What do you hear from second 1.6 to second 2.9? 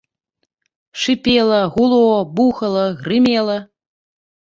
гуло, бухала,